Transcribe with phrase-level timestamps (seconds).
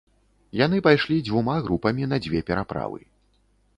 [0.61, 2.99] Яны пайшлі дзвюма групамі на дзве пераправы.